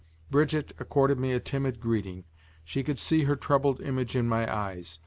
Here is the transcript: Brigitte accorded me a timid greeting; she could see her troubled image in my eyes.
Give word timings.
Brigitte 0.31 0.73
accorded 0.79 1.19
me 1.19 1.31
a 1.31 1.39
timid 1.39 1.79
greeting; 1.79 2.23
she 2.63 2.81
could 2.81 2.97
see 2.97 3.25
her 3.25 3.35
troubled 3.35 3.79
image 3.81 4.15
in 4.15 4.27
my 4.27 4.51
eyes. 4.51 4.97